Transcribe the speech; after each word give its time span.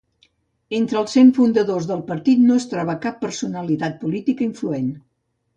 Entre 0.77 0.97
els 1.01 1.13
cent 1.17 1.29
fundadors 1.39 1.85
del 1.91 2.01
partit 2.09 2.41
no 2.47 2.57
es 2.63 2.67
troba 2.73 2.97
cap 3.07 3.23
personalitat 3.27 4.03
política 4.07 4.49
influent. 4.51 4.93